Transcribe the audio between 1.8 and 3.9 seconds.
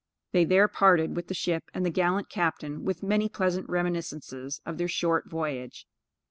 the gallant captain, with many pleasant